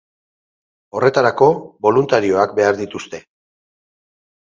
Horretarako, 0.99 1.51
boluntarioak 1.89 2.59
behar 2.63 2.83
dituzte. 2.83 3.25